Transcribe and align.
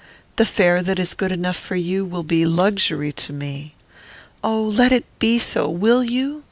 The 0.37 0.47
fare 0.47 0.81
that 0.81 0.97
is 0.97 1.13
good 1.13 1.31
enough 1.31 1.55
for 1.57 1.75
you 1.75 2.05
will 2.05 2.23
be 2.23 2.43
luxury 2.43 3.11
to 3.11 3.31
me. 3.31 3.75
Oh! 4.43 4.63
let 4.63 4.91
it 4.91 5.05
be 5.19 5.37
so, 5.37 5.69
will 5.69 6.03
you? 6.03 6.39